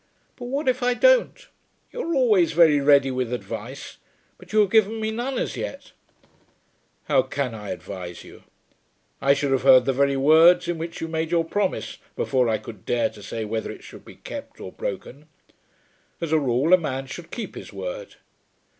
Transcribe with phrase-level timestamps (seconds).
[0.35, 1.47] "But what if I don't.
[1.91, 3.97] You are always very ready with advice,
[4.39, 5.91] but you have given me none as yet."
[7.03, 8.41] "How can I advise you?
[9.21, 12.57] I should have heard the very words in which you made your promise before I
[12.57, 15.27] could dare to say whether it should be kept or broken.
[16.19, 18.15] As a rule a man should keep his word."